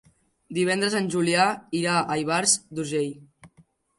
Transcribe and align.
Divendres 0.57 0.95
en 0.99 1.09
Julià 1.15 1.43
irà 1.81 1.99
a 1.99 2.17
Ivars 2.23 2.57
d'Urgell. 2.79 3.15